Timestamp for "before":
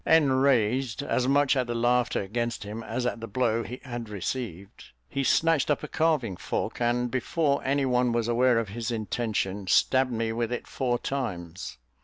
7.11-7.63